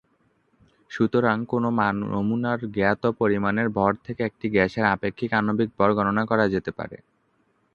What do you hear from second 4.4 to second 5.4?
গ্যাসের আপেক্ষিক